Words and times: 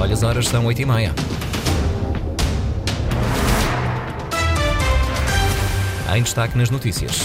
Olha, 0.00 0.14
as 0.14 0.22
horas 0.22 0.46
são 0.46 0.64
8 0.64 0.82
e 0.82 0.86
meia. 0.86 1.14
Em 6.16 6.22
destaque 6.22 6.56
nas 6.56 6.70
notícias. 6.70 7.20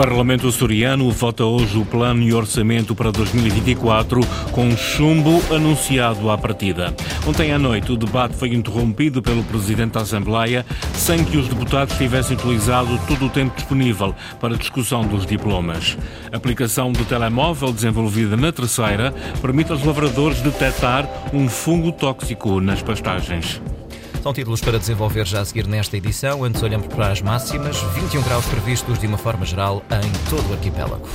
Parlamento 0.00 0.48
açoriano 0.48 1.10
vota 1.10 1.44
hoje 1.44 1.76
o 1.76 1.84
plano 1.84 2.22
e 2.22 2.32
orçamento 2.32 2.94
para 2.94 3.12
2024 3.12 4.22
com 4.50 4.74
chumbo 4.74 5.42
anunciado 5.54 6.30
à 6.30 6.38
partida. 6.38 6.94
Ontem 7.26 7.52
à 7.52 7.58
noite 7.58 7.92
o 7.92 7.98
debate 7.98 8.34
foi 8.34 8.54
interrompido 8.54 9.20
pelo 9.20 9.44
Presidente 9.44 9.92
da 9.92 10.00
Assembleia 10.00 10.64
sem 10.94 11.22
que 11.22 11.36
os 11.36 11.48
deputados 11.48 11.98
tivessem 11.98 12.34
utilizado 12.34 12.98
todo 13.06 13.26
o 13.26 13.28
tempo 13.28 13.54
disponível 13.54 14.14
para 14.40 14.56
discussão 14.56 15.02
dos 15.02 15.26
diplomas. 15.26 15.98
A 16.32 16.36
aplicação 16.38 16.90
do 16.90 17.04
telemóvel 17.04 17.70
desenvolvida 17.70 18.38
na 18.38 18.50
terceira 18.50 19.12
permite 19.42 19.70
aos 19.70 19.84
lavradores 19.84 20.40
detectar 20.40 21.06
um 21.30 21.46
fungo 21.46 21.92
tóxico 21.92 22.58
nas 22.58 22.80
pastagens. 22.80 23.60
São 24.22 24.34
títulos 24.34 24.60
para 24.60 24.78
desenvolver 24.78 25.26
já 25.26 25.40
a 25.40 25.44
seguir 25.44 25.66
nesta 25.66 25.96
edição. 25.96 26.44
Antes 26.44 26.62
olhamos 26.62 26.88
para 26.88 27.10
as 27.10 27.22
máximas. 27.22 27.80
21 27.94 28.22
graus 28.22 28.44
previstos 28.46 28.98
de 28.98 29.06
uma 29.06 29.16
forma 29.16 29.46
geral 29.46 29.82
em 29.90 30.28
todo 30.28 30.50
o 30.50 30.52
arquipélago. 30.52 31.08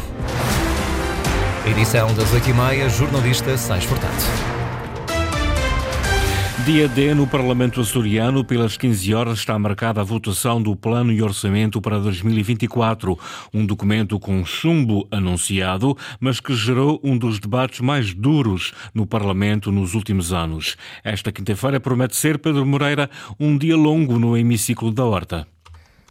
Edição 1.70 2.14
das 2.16 2.32
8h30, 2.32 2.90
jornalista 2.90 3.58
Sais 3.58 3.84
Furtado. 3.84 4.55
Dia 6.66 6.88
D 6.88 7.14
no 7.14 7.28
Parlamento 7.28 7.80
Açoriano, 7.80 8.44
pelas 8.44 8.76
15 8.76 9.14
horas, 9.14 9.38
está 9.38 9.58
marcada 9.60 10.02
a 10.02 10.04
votação 10.04 10.60
do 10.60 10.76
Plano 10.76 11.12
e 11.12 11.22
Orçamento 11.22 11.80
para 11.80 12.00
2024, 12.00 13.16
um 13.54 13.64
documento 13.64 14.20
com 14.20 14.44
chumbo 14.44 15.08
anunciado, 15.12 15.96
mas 16.20 16.40
que 16.40 16.56
gerou 16.56 17.00
um 17.04 17.16
dos 17.16 17.40
debates 17.40 17.82
mais 17.82 18.16
duros 18.16 18.74
no 18.96 19.06
Parlamento 19.06 19.72
nos 19.72 19.94
últimos 19.94 20.34
anos. 20.34 20.76
Esta 21.04 21.32
quinta-feira 21.32 21.80
promete 21.80 22.16
ser, 22.16 22.40
Pedro 22.40 22.66
Moreira, 22.66 23.12
um 23.40 23.56
dia 23.56 23.78
longo 23.78 24.18
no 24.18 24.36
hemiciclo 24.36 24.92
da 24.92 25.06
Horta. 25.06 25.48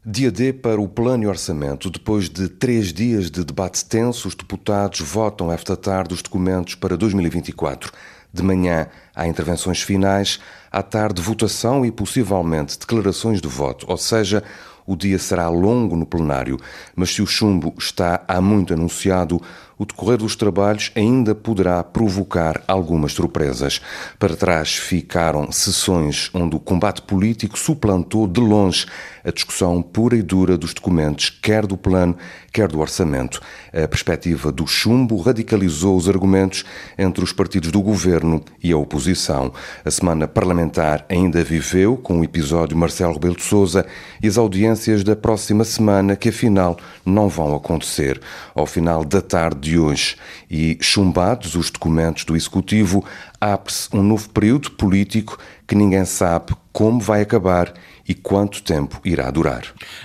Dia 0.06 0.30
D 0.30 0.52
para 0.52 0.80
o 0.80 0.86
Plano 0.86 1.24
e 1.24 1.26
Orçamento. 1.26 1.90
Depois 1.90 2.28
de 2.28 2.48
três 2.48 2.92
dias 2.92 3.28
de 3.28 3.42
debate 3.42 3.84
tenso, 3.86 4.28
os 4.28 4.36
deputados 4.36 5.00
votam 5.00 5.50
esta 5.50 5.76
tarde 5.76 6.14
os 6.14 6.22
documentos 6.22 6.76
para 6.76 6.96
2024. 6.96 7.90
De 8.34 8.42
manhã 8.42 8.88
há 9.14 9.28
intervenções 9.28 9.80
finais, 9.80 10.40
à 10.68 10.82
tarde 10.82 11.22
votação 11.22 11.86
e 11.86 11.92
possivelmente 11.92 12.76
declarações 12.76 13.40
de 13.40 13.46
voto, 13.46 13.86
ou 13.88 13.96
seja, 13.96 14.42
o 14.84 14.96
dia 14.96 15.20
será 15.20 15.48
longo 15.48 15.94
no 15.94 16.04
plenário, 16.04 16.58
mas 16.96 17.14
se 17.14 17.22
o 17.22 17.26
chumbo 17.26 17.72
está 17.78 18.24
há 18.26 18.40
muito 18.40 18.74
anunciado, 18.74 19.40
o 19.78 19.84
decorrer 19.84 20.18
dos 20.18 20.36
trabalhos 20.36 20.90
ainda 20.94 21.34
poderá 21.34 21.82
provocar 21.82 22.62
algumas 22.66 23.12
surpresas. 23.12 23.80
Para 24.18 24.36
trás 24.36 24.74
ficaram 24.76 25.50
sessões 25.50 26.30
onde 26.32 26.56
o 26.56 26.60
combate 26.60 27.02
político 27.02 27.58
suplantou 27.58 28.26
de 28.26 28.40
longe 28.40 28.86
a 29.24 29.30
discussão 29.30 29.80
pura 29.80 30.16
e 30.16 30.22
dura 30.22 30.58
dos 30.58 30.74
documentos, 30.74 31.30
quer 31.30 31.66
do 31.66 31.78
plano, 31.78 32.14
quer 32.52 32.68
do 32.68 32.78
orçamento. 32.78 33.40
A 33.72 33.88
perspectiva 33.88 34.52
do 34.52 34.66
chumbo 34.66 35.18
radicalizou 35.18 35.96
os 35.96 36.08
argumentos 36.08 36.64
entre 36.98 37.24
os 37.24 37.32
partidos 37.32 37.72
do 37.72 37.80
governo 37.80 38.44
e 38.62 38.70
a 38.70 38.76
oposição. 38.76 39.52
A 39.82 39.90
semana 39.90 40.28
parlamentar 40.28 41.06
ainda 41.08 41.42
viveu 41.42 41.96
com 41.96 42.20
o 42.20 42.24
episódio 42.24 42.76
Marcelo 42.76 43.14
Rebelo 43.14 43.36
de 43.36 43.42
Sousa 43.42 43.86
e 44.22 44.28
as 44.28 44.36
audiências 44.36 45.02
da 45.02 45.16
próxima 45.16 45.64
semana 45.64 46.16
que 46.16 46.28
afinal 46.28 46.76
não 47.04 47.28
vão 47.28 47.54
acontecer. 47.54 48.20
Ao 48.54 48.66
final 48.66 49.04
da 49.04 49.22
tarde 49.22 49.63
de 49.64 49.78
hoje 49.78 50.16
e 50.50 50.78
chumbados 50.80 51.54
os 51.54 51.70
documentos 51.70 52.24
do 52.24 52.36
Executivo, 52.36 53.04
abre-se 53.40 53.88
um 53.92 54.02
novo 54.02 54.28
período 54.30 54.70
político 54.72 55.38
que 55.66 55.74
ninguém 55.74 56.04
sabe 56.04 56.54
como 56.72 57.00
vai 57.00 57.22
acabar 57.22 57.72
e 58.06 58.14
quanto 58.14 58.62
tempo 58.62 59.00
irá 59.04 59.30
durar. 59.30 59.62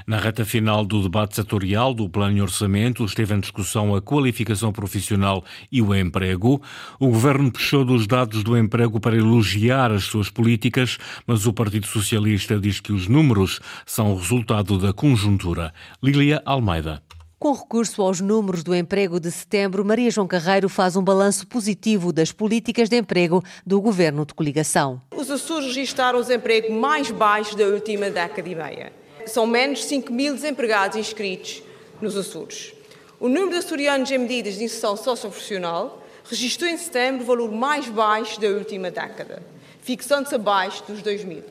Na 0.08 0.18
reta 0.18 0.46
final 0.46 0.86
do 0.86 1.02
debate 1.02 1.36
setorial 1.36 1.94
do 1.94 2.10
Plano 2.10 2.36
de 2.36 2.42
Orçamento, 2.42 3.04
esteve 3.04 3.34
em 3.34 3.40
discussão 3.40 3.94
a 3.94 4.02
qualificação 4.02 4.72
profissional 4.72 5.44
e 5.72 5.82
o 5.82 5.94
emprego. 5.94 6.62
O 7.00 7.08
governo 7.08 7.52
puxou 7.52 7.84
dos 7.84 8.08
dados 8.08 8.44
do 8.44 8.58
emprego 8.58 9.00
para 9.00 9.18
elogiar 9.18 9.92
as 9.92 10.06
suas 10.06 10.30
políticas, 10.30 10.98
mas 11.28 11.46
o 11.46 11.54
Partido 11.54 11.88
Socialista 11.88 12.58
diz 12.58 12.80
que 12.80 12.94
os 12.94 13.08
números 13.08 13.60
são 13.86 14.16
resultado 14.16 14.78
da 14.78 14.94
conjuntura. 14.94 15.74
Lília 16.02 16.42
Almeida. 16.46 17.02
Com 17.40 17.54
recurso 17.54 18.02
aos 18.02 18.20
números 18.20 18.66
do 18.66 18.76
emprego 18.76 19.18
de 19.18 19.32
setembro, 19.32 19.86
Maria 19.86 20.12
João 20.12 20.28
Carreiro 20.28 20.68
faz 20.68 20.98
um 20.98 21.02
balanço 21.02 21.48
positivo 21.48 22.12
das 22.12 22.34
políticas 22.34 22.90
de 22.90 22.98
emprego 22.98 23.42
do 23.66 23.80
governo 23.80 24.26
de 24.26 24.34
coligação. 24.34 25.02
Os 25.16 25.32
Açores 25.32 25.68
registraram 25.68 26.20
o 26.20 26.22
desemprego 26.22 26.74
mais 26.74 27.10
baixo 27.12 27.56
da 27.56 27.64
última 27.64 28.10
década 28.10 28.50
e 28.50 28.54
meia. 28.54 28.92
São 29.26 29.48
menos 29.48 29.80
de 29.80 29.86
5 29.86 30.12
mil 30.12 30.34
desempregados 30.34 30.98
inscritos 30.98 31.64
nos 32.02 32.18
Açores. 32.18 32.74
O 33.22 33.30
número 33.30 33.52
de 33.52 33.58
açorianos 33.60 34.12
em 34.12 34.18
medidas 34.18 34.56
de 34.56 34.66
inserção 34.66 34.98
socioprofissional 34.98 36.06
registrou 36.26 36.70
em 36.70 36.78
setembro 36.78 37.24
o 37.24 37.26
valor 37.26 37.50
mais 37.54 37.88
baixo 37.88 38.38
da 38.42 38.50
última 38.50 38.92
década, 38.92 39.42
fixando-se 39.82 40.36
abaixo 40.36 40.84
dos 40.86 41.02
2 41.02 41.24
mil. 41.24 41.44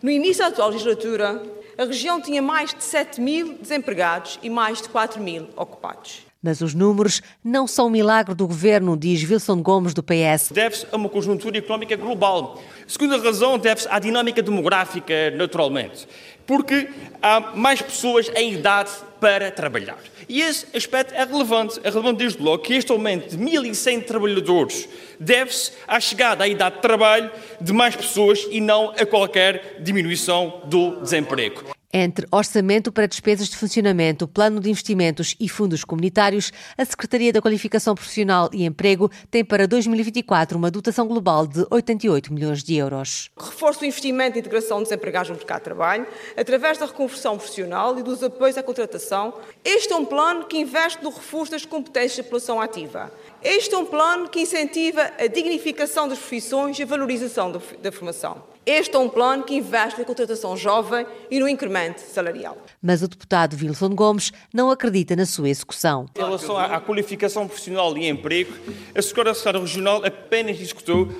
No 0.00 0.08
início 0.08 0.44
da 0.44 0.50
atual 0.50 0.70
legislatura, 0.70 1.42
a 1.76 1.84
região 1.84 2.20
tinha 2.20 2.40
mais 2.40 2.72
de 2.74 2.82
7 2.82 3.20
mil 3.20 3.58
desempregados 3.58 4.38
e 4.42 4.50
mais 4.50 4.80
de 4.80 4.88
4 4.88 5.20
mil 5.22 5.48
ocupados. 5.56 6.22
Mas 6.42 6.60
os 6.60 6.74
números 6.74 7.22
não 7.42 7.66
são 7.66 7.86
um 7.86 7.90
milagre 7.90 8.34
do 8.34 8.46
governo, 8.46 8.98
diz 8.98 9.28
Wilson 9.28 9.62
Gomes, 9.62 9.94
do 9.94 10.02
PS. 10.02 10.50
Deve-se 10.52 10.86
a 10.92 10.96
uma 10.96 11.08
conjuntura 11.08 11.56
económica 11.56 11.96
global. 11.96 12.62
A 12.86 12.88
segunda 12.88 13.16
razão 13.16 13.58
deve-se 13.58 13.88
à 13.88 13.98
dinâmica 13.98 14.42
demográfica, 14.42 15.30
naturalmente, 15.30 16.06
porque 16.46 16.90
há 17.22 17.40
mais 17.56 17.80
pessoas 17.80 18.30
em 18.36 18.52
idade 18.52 18.90
para 19.24 19.50
trabalhar. 19.50 19.96
E 20.28 20.42
esse 20.42 20.66
aspecto 20.76 21.14
é 21.14 21.24
relevante. 21.24 21.80
É 21.82 21.88
relevante 21.88 22.18
desde 22.18 22.42
logo 22.42 22.62
que 22.62 22.74
este 22.74 22.92
aumento 22.92 23.34
de 23.34 23.42
1.100 23.42 24.04
trabalhadores 24.04 24.86
deve-se 25.18 25.72
à 25.88 25.98
chegada 25.98 26.44
à 26.44 26.48
idade 26.48 26.76
de 26.76 26.82
trabalho 26.82 27.30
de 27.58 27.72
mais 27.72 27.96
pessoas 27.96 28.46
e 28.50 28.60
não 28.60 28.90
a 28.90 29.06
qualquer 29.06 29.78
diminuição 29.80 30.60
do 30.66 31.00
desemprego. 31.00 31.73
Entre 31.96 32.26
orçamento 32.32 32.90
para 32.90 33.06
despesas 33.06 33.46
de 33.46 33.56
funcionamento, 33.56 34.26
plano 34.26 34.58
de 34.58 34.68
investimentos 34.68 35.36
e 35.38 35.48
fundos 35.48 35.84
comunitários, 35.84 36.52
a 36.76 36.84
Secretaria 36.84 37.32
da 37.32 37.40
Qualificação 37.40 37.94
Profissional 37.94 38.50
e 38.52 38.64
Emprego 38.64 39.08
tem 39.30 39.44
para 39.44 39.68
2024 39.68 40.58
uma 40.58 40.72
dotação 40.72 41.06
global 41.06 41.46
de 41.46 41.64
88 41.70 42.34
milhões 42.34 42.64
de 42.64 42.74
euros. 42.74 43.30
Reforço 43.38 43.82
o 43.82 43.86
investimento 43.86 44.36
e 44.36 44.40
integração 44.40 44.82
dos 44.82 44.90
empregados 44.90 45.30
no 45.30 45.36
mercado 45.36 45.60
de 45.60 45.64
trabalho, 45.66 46.04
através 46.36 46.78
da 46.78 46.86
reconversão 46.86 47.36
profissional 47.36 47.96
e 47.96 48.02
dos 48.02 48.24
apoios 48.24 48.58
à 48.58 48.62
contratação. 48.64 49.32
Este 49.64 49.92
é 49.92 49.96
um 49.96 50.04
plano 50.04 50.46
que 50.46 50.58
investe 50.58 51.00
no 51.00 51.10
reforço 51.10 51.52
das 51.52 51.64
competências 51.64 52.16
da 52.16 52.24
população 52.24 52.60
ativa. 52.60 53.12
Este 53.44 53.74
é 53.74 53.78
um 53.78 53.84
plano 53.84 54.26
que 54.26 54.40
incentiva 54.40 55.12
a 55.18 55.26
dignificação 55.26 56.08
das 56.08 56.18
profissões 56.18 56.78
e 56.78 56.82
a 56.82 56.86
valorização 56.86 57.52
da 57.52 57.92
formação. 57.92 58.42
Este 58.64 58.96
é 58.96 58.98
um 58.98 59.06
plano 59.06 59.42
que 59.42 59.54
investe 59.54 59.98
na 59.98 60.06
contratação 60.06 60.56
jovem 60.56 61.06
e 61.30 61.38
no 61.38 61.46
incremento 61.46 62.00
salarial. 62.00 62.56
Mas 62.80 63.02
o 63.02 63.08
deputado 63.08 63.54
Wilson 63.54 63.90
Gomes 63.90 64.32
não 64.50 64.70
acredita 64.70 65.14
na 65.14 65.26
sua 65.26 65.50
execução. 65.50 66.06
Em 66.16 66.22
relação 66.22 66.56
à 66.56 66.80
qualificação 66.80 67.46
profissional 67.46 67.94
e 67.98 68.08
emprego, 68.08 68.54
a 68.94 69.02
Secretaria 69.02 69.60
Regional 69.60 70.02
apenas 70.02 70.58
executou 70.58 71.10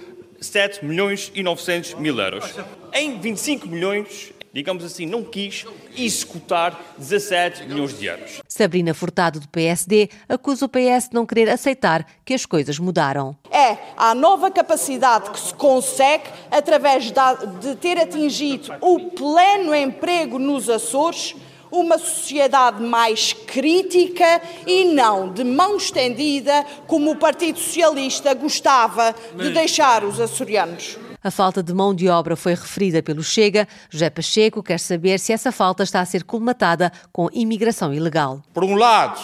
7 0.41 0.83
milhões 0.83 1.31
e 1.35 1.43
900 1.43 1.95
mil 1.95 2.19
euros. 2.19 2.55
Em 2.95 3.19
25 3.21 3.69
milhões 3.69 4.33
digamos 4.55 4.85
assim, 4.85 5.05
não 5.05 5.25
quis 5.25 5.67
executar 5.99 6.81
17 6.97 7.65
milhões 7.65 7.99
de 7.99 8.07
euros. 8.07 8.41
Sabrina 8.47 8.95
Furtado, 8.95 9.41
do 9.41 9.49
PSD, 9.49 10.09
acusa 10.29 10.65
o 10.65 10.69
PS 10.69 11.09
de 11.09 11.15
não 11.15 11.27
querer 11.27 11.51
aceitar 11.51 12.07
que 12.25 12.33
as 12.33 12.47
coisas 12.47 12.79
mudaram. 12.79 13.37
É 13.51 13.77
a 13.97 14.15
nova 14.15 14.53
capacidade 14.53 15.31
que 15.31 15.41
se 15.41 15.53
consegue 15.55 16.31
através 16.53 17.07
de 17.07 17.75
ter 17.81 17.99
atingido 17.99 18.73
o 18.81 19.11
pleno 19.11 19.75
emprego 19.75 20.39
nos 20.39 20.71
Açores, 20.71 21.35
uma 21.73 21.99
sociedade 21.99 22.81
mais 22.81 23.33
crítica 23.33 24.41
e 24.65 24.85
não 24.85 25.33
de 25.33 25.43
mão 25.43 25.77
estendida, 25.77 26.65
como 26.87 27.11
o 27.11 27.17
Partido 27.17 27.59
Socialista 27.59 28.33
gostava 28.35 29.13
de 29.37 29.51
deixar 29.51 30.05
os 30.05 30.21
açorianos. 30.21 30.97
A 31.25 31.31
falta 31.31 31.63
de 31.63 31.73
mão 31.73 31.95
de 31.95 32.07
obra 32.07 32.37
foi 32.37 32.53
referida 32.53 33.03
pelo 33.03 33.25
Chega. 33.25 33.67
José 33.89 34.11
Pacheco 34.11 34.63
quer 34.63 34.79
saber 34.79 35.19
se 35.19 35.33
essa 35.33 35.51
falta 35.51 35.83
está 35.83 36.03
a 36.03 36.05
ser 36.05 36.23
colmatada 36.23 36.93
com 37.11 37.31
imigração 37.33 37.95
ilegal. 37.95 38.43
Por 38.53 38.63
um 38.63 38.75
lado, 38.75 39.19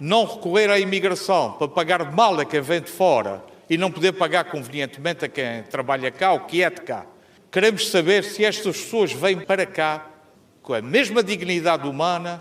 não 0.00 0.24
recorrer 0.24 0.70
à 0.70 0.78
imigração 0.78 1.52
para 1.52 1.68
pagar 1.68 2.10
mal 2.10 2.40
a 2.40 2.46
quem 2.46 2.62
vem 2.62 2.80
de 2.80 2.90
fora 2.90 3.44
e 3.68 3.76
não 3.76 3.92
poder 3.92 4.12
pagar 4.12 4.44
convenientemente 4.44 5.26
a 5.26 5.28
quem 5.28 5.62
trabalha 5.64 6.10
cá 6.10 6.32
ou 6.32 6.40
que 6.40 6.62
é 6.62 6.70
de 6.70 6.80
cá. 6.80 7.04
Queremos 7.50 7.90
saber 7.90 8.24
se 8.24 8.42
estas 8.42 8.78
pessoas 8.78 9.12
vêm 9.12 9.38
para 9.38 9.66
cá 9.66 10.06
com 10.62 10.72
a 10.72 10.80
mesma 10.80 11.22
dignidade 11.22 11.86
humana 11.86 12.40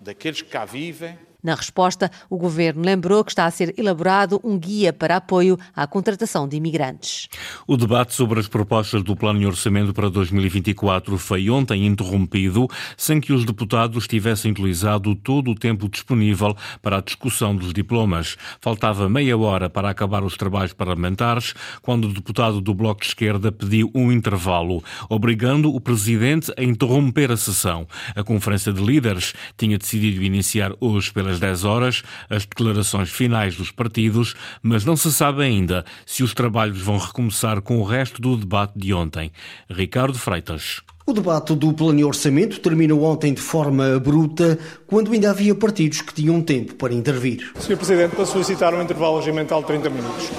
daqueles 0.00 0.40
que 0.40 0.48
cá 0.48 0.64
vivem 0.64 1.18
Na 1.42 1.56
resposta, 1.56 2.08
o 2.30 2.38
governo 2.38 2.84
lembrou 2.84 3.24
que 3.24 3.32
está 3.32 3.46
a 3.46 3.50
ser 3.50 3.74
elaborado 3.76 4.40
um 4.44 4.56
guia 4.56 4.92
para 4.92 5.16
apoio 5.16 5.58
à 5.74 5.86
contratação 5.88 6.46
de 6.46 6.56
imigrantes. 6.56 7.28
O 7.66 7.76
debate 7.76 8.14
sobre 8.14 8.38
as 8.38 8.46
propostas 8.46 9.02
do 9.02 9.16
Plano 9.16 9.40
de 9.40 9.46
Orçamento 9.46 9.92
para 9.92 10.08
2024 10.08 11.18
foi 11.18 11.50
ontem 11.50 11.84
interrompido, 11.84 12.68
sem 12.96 13.20
que 13.20 13.32
os 13.32 13.44
deputados 13.44 14.06
tivessem 14.06 14.52
utilizado 14.52 15.16
todo 15.16 15.50
o 15.50 15.54
tempo 15.56 15.88
disponível 15.88 16.56
para 16.80 16.98
a 16.98 17.00
discussão 17.00 17.56
dos 17.56 17.72
diplomas. 17.72 18.36
Faltava 18.60 19.08
meia 19.08 19.36
hora 19.36 19.68
para 19.68 19.90
acabar 19.90 20.22
os 20.22 20.36
trabalhos 20.36 20.72
parlamentares, 20.72 21.54
quando 21.82 22.04
o 22.04 22.12
deputado 22.12 22.60
do 22.60 22.72
Bloco 22.72 23.00
de 23.00 23.08
Esquerda 23.08 23.50
pediu 23.50 23.90
um 23.92 24.12
intervalo, 24.12 24.82
obrigando 25.08 25.74
o 25.74 25.80
presidente 25.80 26.52
a 26.56 26.62
interromper 26.62 27.32
a 27.32 27.36
sessão. 27.36 27.86
A 28.14 28.22
Conferência 28.22 28.72
de 28.72 28.80
Líderes 28.80 29.34
tinha 29.56 29.76
decidido 29.76 30.22
iniciar 30.22 30.72
hoje 30.80 31.12
pelas 31.32 31.40
10 31.40 31.64
horas 31.64 32.02
as 32.28 32.44
declarações 32.44 33.10
finais 33.10 33.56
dos 33.56 33.70
partidos, 33.70 34.34
mas 34.62 34.84
não 34.84 34.96
se 34.96 35.12
sabe 35.12 35.42
ainda 35.42 35.84
se 36.04 36.22
os 36.22 36.34
trabalhos 36.34 36.80
vão 36.80 36.98
recomeçar 36.98 37.60
com 37.62 37.78
o 37.78 37.84
resto 37.84 38.20
do 38.20 38.36
debate 38.36 38.72
de 38.76 38.92
ontem. 38.92 39.30
Ricardo 39.70 40.18
Freitas. 40.18 40.80
O 41.04 41.12
debate 41.12 41.54
do 41.54 41.72
plano 41.72 41.98
de 41.98 42.04
orçamento 42.04 42.60
terminou 42.60 43.02
ontem 43.02 43.34
de 43.34 43.40
forma 43.40 43.98
bruta, 43.98 44.58
quando 44.86 45.12
ainda 45.12 45.30
havia 45.30 45.54
partidos 45.54 46.00
que 46.00 46.14
tinham 46.14 46.40
tempo 46.40 46.74
para 46.76 46.94
intervir. 46.94 47.50
Sr. 47.58 47.76
Presidente, 47.76 48.14
para 48.14 48.24
solicitar 48.24 48.72
um 48.72 48.82
intervalo 48.82 49.18
regimental 49.18 49.60
de 49.62 49.66
30 49.66 49.90
minutos. 49.90 50.30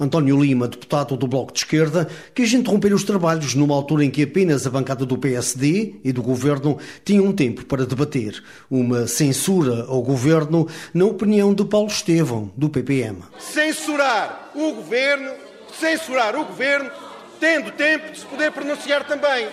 António 0.00 0.40
Lima, 0.40 0.66
deputado 0.66 1.14
do 1.14 1.28
Bloco 1.28 1.52
de 1.52 1.58
Esquerda, 1.58 2.08
quis 2.34 2.52
interromper 2.54 2.94
os 2.94 3.04
trabalhos 3.04 3.54
numa 3.54 3.74
altura 3.74 4.02
em 4.02 4.10
que 4.10 4.22
apenas 4.22 4.66
a 4.66 4.70
bancada 4.70 5.04
do 5.04 5.18
PSD 5.18 5.96
e 6.02 6.10
do 6.10 6.22
Governo 6.22 6.78
tinham 7.04 7.30
tempo 7.32 7.66
para 7.66 7.84
debater. 7.84 8.42
Uma 8.70 9.06
censura 9.06 9.84
ao 9.86 10.00
Governo, 10.00 10.66
na 10.94 11.04
opinião 11.04 11.52
de 11.52 11.66
Paulo 11.66 11.88
Estevão, 11.88 12.50
do 12.56 12.70
PPM. 12.70 13.18
Censurar 13.38 14.50
o 14.54 14.72
Governo, 14.72 15.32
censurar 15.78 16.34
o 16.34 16.46
Governo, 16.46 16.90
tendo 17.38 17.70
tempo 17.72 18.10
de 18.12 18.20
se 18.20 18.24
poder 18.24 18.50
pronunciar 18.52 19.06
também. 19.06 19.48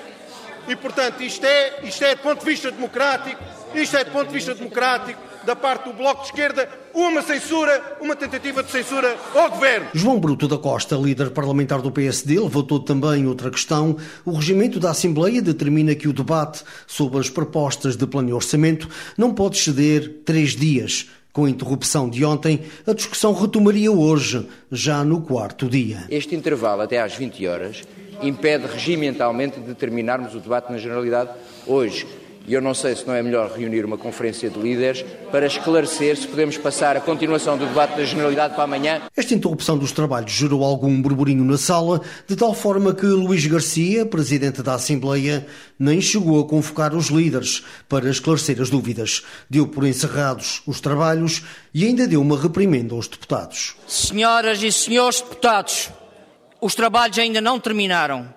E, 0.67 0.75
portanto, 0.75 1.21
isto 1.23 1.45
é, 1.45 1.79
isto 1.83 2.03
é, 2.03 2.15
do 2.15 2.21
ponto 2.21 2.39
de 2.39 2.45
vista 2.45 2.71
democrático, 2.71 3.41
isto 3.75 3.97
é, 3.97 4.03
do 4.03 4.11
ponto 4.11 4.27
de 4.27 4.33
vista 4.33 4.55
democrático, 4.55 5.21
da 5.47 5.55
parte 5.55 5.85
do 5.85 5.93
Bloco 5.93 6.23
de 6.23 6.27
Esquerda 6.27 6.67
uma 6.93 7.21
censura, 7.21 7.97
uma 8.01 8.17
tentativa 8.17 8.61
de 8.61 8.69
censura 8.69 9.15
ao 9.33 9.51
Governo. 9.51 9.87
João 9.93 10.19
Bruto 10.19 10.45
da 10.45 10.57
Costa, 10.57 10.97
líder 10.97 11.29
parlamentar 11.31 11.81
do 11.81 11.89
PSD, 11.89 12.37
levantou 12.37 12.81
também 12.81 13.25
outra 13.25 13.49
questão. 13.49 13.95
O 14.25 14.33
regimento 14.33 14.77
da 14.77 14.91
Assembleia 14.91 15.41
determina 15.41 15.95
que 15.95 16.09
o 16.09 16.11
debate 16.11 16.65
sobre 16.85 17.19
as 17.19 17.29
propostas 17.29 17.95
de 17.95 18.05
plano 18.05 18.29
e 18.29 18.33
orçamento 18.33 18.89
não 19.17 19.33
pode 19.33 19.57
ceder 19.57 20.21
três 20.25 20.53
dias. 20.53 21.09
Com 21.31 21.45
a 21.45 21.49
interrupção 21.49 22.09
de 22.09 22.25
ontem, 22.25 22.63
a 22.85 22.91
discussão 22.91 23.31
retomaria 23.31 23.91
hoje, 23.91 24.45
já 24.69 25.01
no 25.05 25.21
quarto 25.21 25.69
dia. 25.69 26.03
Este 26.09 26.35
intervalo 26.35 26.81
até 26.81 26.99
às 26.99 27.15
20 27.15 27.47
horas 27.47 27.83
impede 28.21 28.65
regimentalmente 28.65 29.61
de 29.61 29.73
terminarmos 29.75 30.35
o 30.35 30.39
debate 30.39 30.71
na 30.73 30.77
generalidade 30.77 31.29
hoje 31.65 32.05
e 32.47 32.53
eu 32.53 32.61
não 32.61 32.73
sei 32.73 32.95
se 32.95 33.05
não 33.05 33.13
é 33.13 33.21
melhor 33.21 33.51
reunir 33.51 33.83
uma 33.83 33.97
conferência 33.97 34.49
de 34.49 34.57
líderes 34.57 35.03
para 35.29 35.45
esclarecer 35.45 36.15
se 36.15 36.25
podemos 36.25 36.57
passar 36.57 36.95
a 36.95 37.01
continuação 37.01 37.57
do 37.57 37.65
debate 37.65 37.97
da 37.97 38.05
Generalidade 38.05 38.53
para 38.55 38.63
amanhã. 38.63 39.01
Esta 39.17 39.33
interrupção 39.33 39.77
dos 39.77 39.91
trabalhos 39.91 40.31
gerou 40.31 40.63
algum 40.63 41.01
burburinho 41.01 41.43
na 41.43 41.57
sala, 41.57 42.01
de 42.25 42.37
tal 42.37 42.53
forma 42.53 42.95
que 42.95 43.05
Luís 43.05 43.45
Garcia, 43.45 44.05
presidente 44.05 44.63
da 44.63 44.75
Assembleia, 44.75 45.45
nem 45.77 45.99
chegou 45.99 46.39
a 46.39 46.47
convocar 46.47 46.95
os 46.95 47.07
líderes 47.07 47.65
para 47.89 48.09
esclarecer 48.09 48.61
as 48.61 48.69
dúvidas. 48.69 49.23
Deu 49.49 49.67
por 49.67 49.85
encerrados 49.85 50.63
os 50.65 50.79
trabalhos 50.79 51.43
e 51.73 51.83
ainda 51.83 52.07
deu 52.07 52.21
uma 52.21 52.41
reprimenda 52.41 52.95
aos 52.95 53.09
deputados. 53.09 53.75
Senhoras 53.85 54.63
e 54.63 54.71
senhores 54.71 55.19
deputados, 55.19 55.89
os 56.61 56.73
trabalhos 56.73 57.19
ainda 57.19 57.41
não 57.41 57.59
terminaram. 57.59 58.33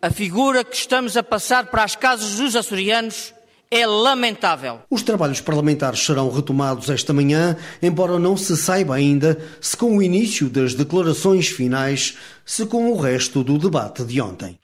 A 0.00 0.10
figura 0.12 0.62
que 0.62 0.76
estamos 0.76 1.16
a 1.16 1.24
passar 1.24 1.66
para 1.66 1.82
as 1.82 1.96
casas 1.96 2.36
dos 2.36 2.54
açorianos 2.54 3.34
é 3.70 3.86
lamentável. 3.86 4.80
Os 4.90 5.02
trabalhos 5.02 5.40
parlamentares 5.40 6.00
serão 6.00 6.30
retomados 6.30 6.88
esta 6.88 7.12
manhã, 7.12 7.56
embora 7.82 8.18
não 8.18 8.36
se 8.36 8.56
saiba 8.56 8.94
ainda 8.94 9.38
se 9.60 9.76
com 9.76 9.96
o 9.96 10.02
início 10.02 10.48
das 10.48 10.74
declarações 10.74 11.48
finais, 11.48 12.16
se 12.44 12.64
com 12.66 12.90
o 12.90 13.00
resto 13.00 13.44
do 13.44 13.58
debate 13.58 14.04
de 14.04 14.20
ontem. 14.20 14.58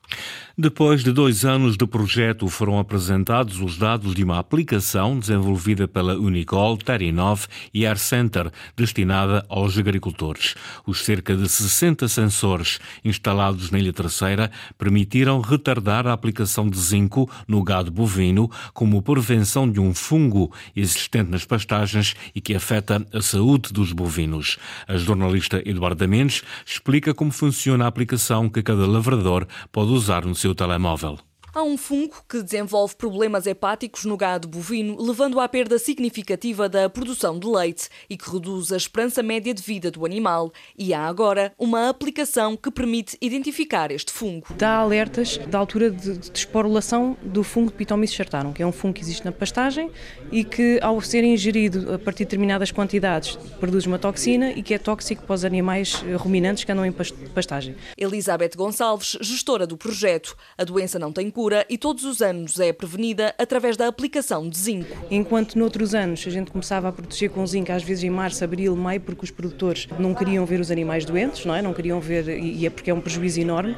Depois 0.56 1.02
de 1.02 1.10
dois 1.10 1.44
anos 1.44 1.76
de 1.76 1.84
projeto, 1.84 2.46
foram 2.46 2.78
apresentados 2.78 3.60
os 3.60 3.76
dados 3.76 4.14
de 4.14 4.22
uma 4.22 4.38
aplicação 4.38 5.18
desenvolvida 5.18 5.88
pela 5.88 6.14
Unicol, 6.14 6.76
Terinov 6.76 7.46
e 7.74 7.84
Air 7.84 7.98
Center, 7.98 8.52
destinada 8.76 9.44
aos 9.48 9.76
agricultores. 9.76 10.54
Os 10.86 11.04
cerca 11.04 11.34
de 11.34 11.48
60 11.48 12.06
sensores 12.06 12.78
instalados 13.04 13.72
na 13.72 13.80
Ilha 13.80 13.92
Terceira 13.92 14.48
permitiram 14.78 15.40
retardar 15.40 16.06
a 16.06 16.12
aplicação 16.12 16.70
de 16.70 16.78
zinco 16.78 17.28
no 17.48 17.60
gado 17.64 17.90
bovino 17.90 18.48
como 18.72 19.02
prevenção 19.02 19.68
de 19.68 19.80
um 19.80 19.92
fungo 19.92 20.52
existente 20.76 21.32
nas 21.32 21.44
pastagens 21.44 22.14
e 22.32 22.40
que 22.40 22.54
afeta 22.54 23.04
a 23.12 23.20
saúde 23.20 23.72
dos 23.72 23.90
bovinos. 23.90 24.56
A 24.86 24.96
jornalista 24.96 25.60
Eduarda 25.68 26.06
Mendes 26.06 26.44
explica 26.64 27.12
como 27.12 27.32
funciona 27.32 27.86
a 27.86 27.88
aplicação 27.88 28.48
que 28.48 28.62
cada 28.62 28.86
lavrador 28.86 29.48
pode 29.72 29.90
usar 29.90 30.24
no 30.24 30.43
seu 30.44 30.54
telemóvel. 30.54 31.33
Há 31.56 31.62
um 31.62 31.76
fungo 31.76 32.16
que 32.28 32.42
desenvolve 32.42 32.96
problemas 32.96 33.46
hepáticos 33.46 34.04
no 34.04 34.16
gado 34.16 34.48
bovino, 34.48 35.00
levando 35.00 35.38
à 35.38 35.48
perda 35.48 35.78
significativa 35.78 36.68
da 36.68 36.90
produção 36.90 37.38
de 37.38 37.46
leite 37.46 37.88
e 38.10 38.16
que 38.16 38.28
reduz 38.28 38.72
a 38.72 38.76
esperança 38.76 39.22
média 39.22 39.54
de 39.54 39.62
vida 39.62 39.88
do 39.88 40.04
animal. 40.04 40.52
E 40.76 40.92
há 40.92 41.06
agora 41.06 41.52
uma 41.56 41.88
aplicação 41.88 42.56
que 42.56 42.72
permite 42.72 43.16
identificar 43.20 43.92
este 43.92 44.10
fungo. 44.10 44.48
Dá 44.58 44.78
alertas 44.78 45.38
da 45.46 45.56
altura 45.56 45.92
de, 45.92 46.18
de 46.18 46.36
esporulação 46.36 47.16
do 47.22 47.44
fungo 47.44 47.70
de 47.70 47.76
Pitomyces 47.76 48.16
chartarum, 48.16 48.52
que 48.52 48.60
é 48.60 48.66
um 48.66 48.72
fungo 48.72 48.94
que 48.94 49.02
existe 49.02 49.24
na 49.24 49.30
pastagem 49.30 49.92
e 50.32 50.42
que, 50.42 50.80
ao 50.82 51.00
ser 51.00 51.22
ingerido 51.22 51.94
a 51.94 51.98
partir 52.00 52.24
de 52.24 52.30
determinadas 52.30 52.72
quantidades, 52.72 53.36
produz 53.60 53.86
uma 53.86 53.96
toxina 54.00 54.50
e 54.50 54.60
que 54.60 54.74
é 54.74 54.78
tóxico 54.78 55.22
para 55.22 55.34
os 55.34 55.44
animais 55.44 56.02
ruminantes 56.18 56.64
que 56.64 56.72
andam 56.72 56.84
em 56.84 56.90
pastagem. 56.92 57.76
Elizabeth 57.96 58.56
Gonçalves, 58.56 59.16
gestora 59.20 59.68
do 59.68 59.76
projeto. 59.76 60.36
A 60.58 60.64
doença 60.64 60.98
não 60.98 61.12
tem 61.12 61.30
cura 61.30 61.43
e 61.68 61.76
todos 61.76 62.04
os 62.04 62.22
anos 62.22 62.58
é 62.58 62.72
prevenida 62.72 63.34
através 63.38 63.76
da 63.76 63.86
aplicação 63.86 64.48
de 64.48 64.58
zinco. 64.58 64.96
Enquanto 65.10 65.58
noutros 65.58 65.94
anos 65.94 66.24
a 66.26 66.30
gente 66.30 66.50
começava 66.50 66.88
a 66.88 66.92
proteger 66.92 67.30
com 67.30 67.46
zinco, 67.46 67.72
às 67.72 67.82
vezes 67.82 68.04
em 68.04 68.10
março, 68.10 68.42
abril, 68.44 68.74
maio, 68.76 69.00
porque 69.00 69.24
os 69.24 69.30
produtores 69.30 69.88
não 69.98 70.14
queriam 70.14 70.46
ver 70.46 70.60
os 70.60 70.70
animais 70.70 71.04
doentes, 71.04 71.44
não 71.44 71.54
é? 71.54 71.60
Não 71.60 71.74
queriam 71.74 72.00
ver, 72.00 72.28
e 72.28 72.66
é 72.66 72.70
porque 72.70 72.90
é 72.90 72.94
um 72.94 73.00
prejuízo 73.00 73.40
enorme 73.40 73.76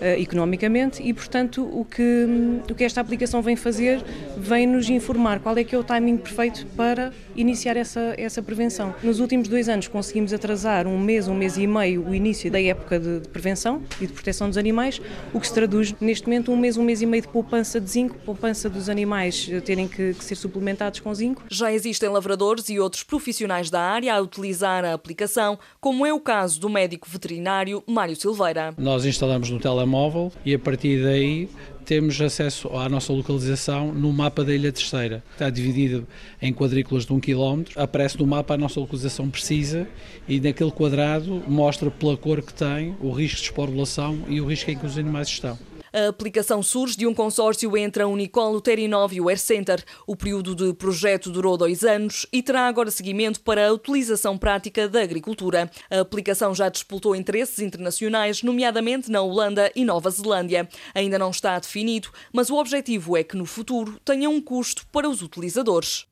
economicamente 0.00 1.02
e, 1.02 1.12
portanto, 1.12 1.62
o 1.62 1.84
que, 1.84 2.26
o 2.70 2.74
que 2.74 2.84
esta 2.84 3.00
aplicação 3.00 3.42
vem 3.42 3.56
fazer 3.56 4.02
vem 4.36 4.66
nos 4.66 4.88
informar 4.90 5.40
qual 5.40 5.56
é 5.56 5.64
que 5.64 5.74
é 5.74 5.78
o 5.78 5.84
timing 5.84 6.16
perfeito 6.16 6.66
para 6.76 7.12
iniciar 7.36 7.76
essa, 7.76 8.14
essa 8.16 8.42
prevenção. 8.42 8.94
Nos 9.02 9.20
últimos 9.20 9.48
dois 9.48 9.68
anos 9.68 9.88
conseguimos 9.88 10.32
atrasar 10.32 10.86
um 10.86 10.98
mês, 10.98 11.28
um 11.28 11.34
mês 11.34 11.56
e 11.56 11.66
meio 11.66 12.06
o 12.06 12.14
início 12.14 12.50
da 12.50 12.60
época 12.60 12.98
de, 12.98 13.20
de 13.20 13.28
prevenção 13.28 13.82
e 14.00 14.06
de 14.06 14.12
proteção 14.12 14.48
dos 14.48 14.58
animais, 14.58 15.00
o 15.32 15.40
que 15.40 15.46
se 15.46 15.54
traduz 15.54 15.94
neste 16.00 16.26
momento 16.26 16.52
um 16.52 16.56
mês, 16.56 16.76
um 16.76 16.82
mês 16.82 17.02
e 17.02 17.06
meio 17.06 17.22
de 17.22 17.28
poupança 17.28 17.80
de 17.80 17.90
zinco, 17.90 18.16
poupança 18.24 18.68
dos 18.68 18.88
animais 18.88 19.48
terem 19.64 19.88
que, 19.88 20.14
que 20.14 20.24
ser 20.24 20.34
suplementados 20.34 21.00
com 21.00 21.14
zinco. 21.14 21.42
Já 21.50 21.72
existem 21.72 22.08
lavradores 22.08 22.68
e 22.68 22.78
outros 22.78 23.02
profissionais 23.02 23.70
da 23.70 23.80
área 23.80 24.14
a 24.14 24.20
utilizar 24.20 24.84
a 24.84 24.92
aplicação, 24.92 25.58
como 25.80 26.04
é 26.04 26.12
o 26.12 26.20
caso 26.20 26.60
do 26.60 26.68
médico 26.68 27.08
veterinário 27.08 27.82
Mário 27.86 28.16
Silveira. 28.16 28.74
Nós 28.76 29.04
instalamos 29.04 29.50
no 29.50 29.58
telemóvel 29.58 29.83
telemóvel 29.84 30.32
e 30.44 30.54
a 30.54 30.58
partir 30.58 31.02
daí 31.02 31.48
temos 31.84 32.18
acesso 32.18 32.68
à 32.70 32.88
nossa 32.88 33.12
localização 33.12 33.92
no 33.92 34.10
mapa 34.10 34.42
da 34.42 34.54
Ilha 34.54 34.72
Terceira. 34.72 35.22
Está 35.32 35.50
dividido 35.50 36.06
em 36.40 36.52
quadrículas 36.52 37.04
de 37.04 37.12
um 37.12 37.20
quilómetro. 37.20 37.78
Aparece 37.78 38.18
no 38.18 38.26
mapa 38.26 38.54
a 38.54 38.56
nossa 38.56 38.80
localização 38.80 39.28
precisa 39.28 39.86
e 40.26 40.40
naquele 40.40 40.70
quadrado 40.70 41.42
mostra 41.46 41.90
pela 41.90 42.16
cor 42.16 42.40
que 42.40 42.54
tem 42.54 42.96
o 43.02 43.10
risco 43.10 43.36
de 43.36 43.44
esporulação 43.44 44.20
e 44.28 44.40
o 44.40 44.46
risco 44.46 44.70
em 44.70 44.78
que 44.78 44.86
os 44.86 44.96
animais 44.96 45.28
estão. 45.28 45.58
A 45.94 46.08
aplicação 46.08 46.60
surge 46.60 46.96
de 46.96 47.06
um 47.06 47.14
consórcio 47.14 47.76
entre 47.76 48.02
a 48.02 48.08
Unicol, 48.08 48.56
o 48.56 48.60
Terinov 48.60 49.14
e 49.14 49.20
o 49.20 49.28
Air 49.28 49.38
Center. 49.38 49.80
O 50.08 50.16
período 50.16 50.52
de 50.52 50.74
projeto 50.74 51.30
durou 51.30 51.56
dois 51.56 51.84
anos 51.84 52.26
e 52.32 52.42
terá 52.42 52.66
agora 52.66 52.90
seguimento 52.90 53.40
para 53.40 53.68
a 53.68 53.72
utilização 53.72 54.36
prática 54.36 54.88
da 54.88 55.00
agricultura. 55.00 55.70
A 55.88 56.00
aplicação 56.00 56.52
já 56.52 56.68
disputou 56.68 57.14
interesses 57.14 57.60
internacionais, 57.60 58.42
nomeadamente 58.42 59.08
na 59.08 59.20
Holanda 59.20 59.70
e 59.76 59.84
Nova 59.84 60.10
Zelândia. 60.10 60.68
Ainda 60.92 61.16
não 61.16 61.30
está 61.30 61.56
definido, 61.60 62.08
mas 62.32 62.50
o 62.50 62.56
objetivo 62.56 63.16
é 63.16 63.22
que 63.22 63.36
no 63.36 63.46
futuro 63.46 64.00
tenha 64.04 64.28
um 64.28 64.40
custo 64.40 64.84
para 64.90 65.08
os 65.08 65.22
utilizadores. 65.22 66.06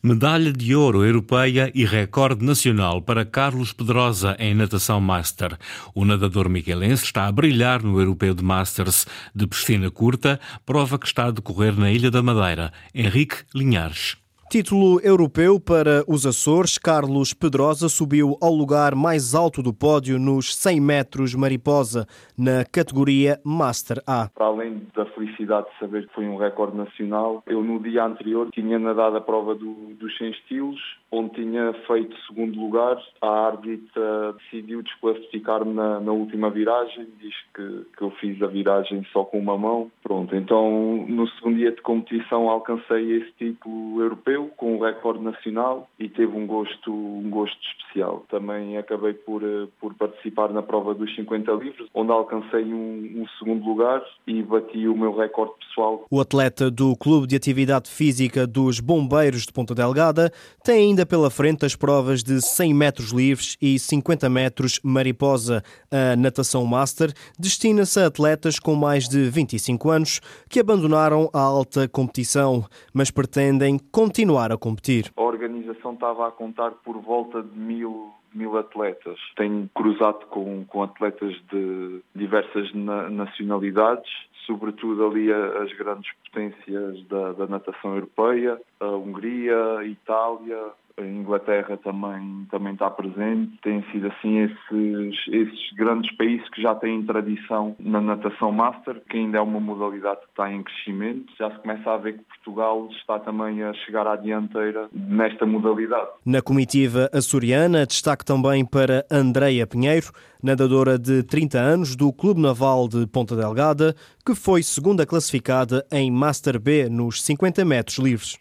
Medalha 0.00 0.52
de 0.52 0.76
ouro 0.76 1.04
europeia 1.04 1.72
e 1.74 1.84
recorde 1.84 2.44
nacional 2.44 3.02
para 3.02 3.24
Carlos 3.24 3.72
Pedrosa 3.72 4.36
em 4.38 4.54
natação 4.54 5.00
master. 5.00 5.58
O 5.92 6.04
nadador 6.04 6.48
miquelense 6.48 7.02
está 7.02 7.26
a 7.26 7.32
brilhar 7.32 7.82
no 7.82 7.98
europeu 7.98 8.32
de 8.32 8.44
Masters 8.44 9.06
de 9.34 9.46
piscina 9.46 9.90
curta, 9.90 10.40
prova 10.66 10.98
que 10.98 11.06
está 11.06 11.26
a 11.26 11.30
decorrer 11.30 11.78
na 11.78 11.90
Ilha 11.90 12.10
da 12.10 12.22
Madeira. 12.22 12.72
Henrique 12.94 13.44
Linhares. 13.54 14.16
Título 14.50 15.00
europeu 15.00 15.58
para 15.58 16.04
os 16.06 16.24
Açores, 16.24 16.78
Carlos 16.78 17.34
Pedrosa 17.34 17.88
subiu 17.88 18.36
ao 18.40 18.54
lugar 18.54 18.94
mais 18.94 19.34
alto 19.34 19.60
do 19.60 19.74
pódio 19.74 20.16
nos 20.16 20.54
100 20.54 20.80
metros 20.80 21.34
mariposa, 21.34 22.06
na 22.38 22.64
categoria 22.64 23.40
Master 23.44 24.00
A. 24.06 24.28
Para 24.32 24.46
além 24.46 24.86
da 24.94 25.06
felicidade 25.06 25.66
de 25.72 25.78
saber 25.80 26.06
que 26.06 26.14
foi 26.14 26.28
um 26.28 26.36
recorde 26.36 26.76
nacional, 26.76 27.42
eu 27.46 27.64
no 27.64 27.80
dia 27.80 28.04
anterior 28.04 28.48
tinha 28.52 28.78
nadado 28.78 29.16
a 29.16 29.20
prova 29.20 29.56
do, 29.56 29.74
dos 29.98 30.16
100 30.18 30.30
estilos, 30.30 30.80
onde 31.14 31.34
tinha 31.34 31.72
feito 31.86 32.16
segundo 32.26 32.58
lugar. 32.58 33.00
A 33.20 33.46
árbitra 33.46 34.34
decidiu 34.34 34.82
desclassificar-me 34.82 35.72
na, 35.72 36.00
na, 36.00 36.12
última 36.12 36.50
viragem, 36.50 37.06
diz 37.20 37.34
que, 37.54 37.86
que 37.96 38.02
eu 38.02 38.10
fiz 38.20 38.40
a 38.42 38.46
viragem 38.46 39.04
só 39.12 39.24
com 39.24 39.38
uma 39.38 39.56
mão. 39.56 39.90
Pronto, 40.02 40.34
então 40.34 41.04
no 41.08 41.28
segundo 41.28 41.56
dia 41.56 41.72
de 41.72 41.80
competição 41.82 42.48
alcancei 42.48 43.12
esse 43.12 43.32
título 43.38 44.00
europeu 44.00 44.50
com 44.56 44.76
o 44.76 44.84
recorde 44.84 45.22
nacional 45.22 45.88
e 45.98 46.08
teve 46.08 46.36
um 46.36 46.46
gosto, 46.46 46.92
um 46.92 47.30
gosto 47.30 47.58
especial. 47.60 48.24
Também 48.28 48.76
acabei 48.76 49.14
por, 49.14 49.42
eh, 49.42 49.68
por 49.80 49.94
participar 49.94 50.50
na 50.50 50.62
prova 50.62 50.94
dos 50.94 51.14
50 51.14 51.52
livros, 51.52 51.88
onde 51.94 52.10
alcancei 52.10 52.64
um, 52.64 53.22
um 53.22 53.26
segundo 53.38 53.64
lugar 53.64 54.02
e 54.26 54.42
bati 54.42 54.88
o 54.88 54.96
meu 54.96 55.16
recorde 55.16 55.54
pessoal. 55.60 56.04
O 56.10 56.20
atleta 56.20 56.70
do 56.70 56.96
Clube 56.96 57.26
de 57.26 57.36
Atividade 57.36 57.90
Física 57.90 58.46
dos 58.46 58.80
Bombeiros 58.80 59.42
de 59.42 59.52
Ponta 59.52 59.74
Delgada 59.74 60.32
tem 60.62 60.94
ainda 61.04 61.06
pela 61.06 61.30
frente 61.30 61.64
as 61.64 61.76
provas 61.76 62.22
de 62.22 62.40
100 62.40 62.74
metros 62.74 63.12
livres 63.12 63.56
e 63.60 63.78
50 63.78 64.28
metros 64.28 64.80
mariposa. 64.82 65.62
A 65.90 66.16
natação 66.16 66.64
master 66.64 67.12
destina-se 67.38 68.00
a 68.00 68.06
atletas 68.06 68.58
com 68.58 68.74
mais 68.74 69.08
de 69.08 69.28
25 69.28 69.90
anos 69.90 70.20
que 70.48 70.58
abandonaram 70.58 71.28
a 71.32 71.40
alta 71.40 71.86
competição, 71.88 72.64
mas 72.92 73.10
pretendem 73.10 73.78
continuar 73.92 74.50
a 74.50 74.56
competir. 74.56 75.12
A 75.16 75.22
organização 75.22 75.92
estava 75.92 76.28
a 76.28 76.30
contar 76.30 76.72
por 76.84 76.98
volta 77.00 77.42
de 77.42 77.58
mil 77.58 78.10
mil 78.34 78.58
atletas. 78.58 79.16
Tenho 79.36 79.70
cruzado 79.72 80.26
com, 80.26 80.64
com 80.64 80.82
atletas 80.82 81.32
de 81.52 82.00
diversas 82.16 82.74
na, 82.74 83.08
nacionalidades, 83.08 84.10
sobretudo 84.44 85.06
ali 85.06 85.32
as 85.32 85.72
grandes 85.74 86.10
potências 86.24 87.06
da, 87.06 87.32
da 87.32 87.46
natação 87.46 87.94
europeia, 87.94 88.60
a 88.80 88.88
Hungria, 88.88 89.78
a 89.78 89.84
Itália, 89.84 90.72
a 90.96 91.02
Inglaterra 91.02 91.76
também, 91.78 92.46
também 92.50 92.72
está 92.72 92.88
presente. 92.90 93.58
Têm 93.62 93.84
sido 93.90 94.06
assim 94.08 94.38
esses, 94.38 95.28
esses 95.28 95.72
grandes 95.76 96.14
países 96.16 96.48
que 96.50 96.62
já 96.62 96.74
têm 96.74 97.02
tradição 97.04 97.74
na 97.80 98.00
natação 98.00 98.52
master, 98.52 99.02
que 99.08 99.16
ainda 99.16 99.38
é 99.38 99.40
uma 99.40 99.60
modalidade 99.60 100.20
que 100.20 100.28
está 100.28 100.52
em 100.52 100.62
crescimento. 100.62 101.32
Já 101.38 101.50
se 101.50 101.58
começa 101.58 101.90
a 101.90 101.96
ver 101.96 102.18
que 102.18 102.24
Portugal 102.24 102.88
está 102.92 103.18
também 103.18 103.62
a 103.62 103.72
chegar 103.74 104.06
à 104.06 104.16
dianteira 104.16 104.88
nesta 104.92 105.44
modalidade. 105.44 106.08
Na 106.24 106.40
comitiva 106.40 107.10
açoriana, 107.12 107.86
destaque 107.86 108.24
também 108.24 108.64
para 108.64 109.04
Andreia 109.10 109.66
Pinheiro, 109.66 110.12
nadadora 110.42 110.98
de 110.98 111.22
30 111.22 111.58
anos 111.58 111.96
do 111.96 112.12
Clube 112.12 112.40
Naval 112.40 112.86
de 112.88 113.06
Ponta 113.06 113.34
Delgada, 113.34 113.96
que 114.24 114.34
foi 114.34 114.62
segunda 114.62 115.06
classificada 115.06 115.84
em 115.90 116.10
Master 116.10 116.60
B 116.60 116.88
nos 116.88 117.22
50 117.22 117.64
metros 117.64 117.98
livres. 117.98 118.38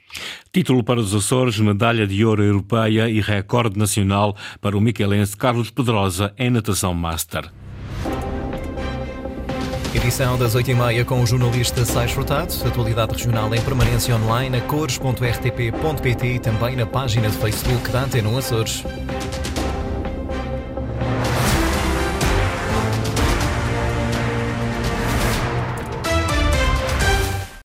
Título 0.52 0.84
para 0.84 1.00
os 1.00 1.14
Açores, 1.14 1.60
medalha 1.60 2.06
de 2.06 2.24
ouro 2.26 2.44
europeia 2.44 3.10
e 3.10 3.20
recorde 3.20 3.78
nacional 3.78 4.36
para 4.62 4.78
o 4.78 4.82
miquelense 4.82 5.36
Carlos 5.36 5.70
Pedrosa 5.70 6.34
em 6.38 6.50
natação 6.50 6.94
Master. 6.94 7.50
Edição 9.96 10.38
das 10.40 10.56
8h30 10.56 11.06
com 11.06 11.22
o 11.22 11.26
jornalista 11.26 11.86
Sais 11.86 12.12
Furtado. 12.12 12.52
Atualidade 12.66 13.14
regional 13.14 13.54
em 13.54 13.62
permanência 13.62 14.16
online 14.16 14.58
a 14.58 14.62
cores.rtp.pt 14.62 16.28
e 16.28 16.40
também 16.40 16.76
na 16.76 16.86
página 16.86 17.30
de 17.30 17.38
Facebook 17.38 17.90
da 17.92 18.04
Antena 18.04 18.38
Açores. 18.38 18.84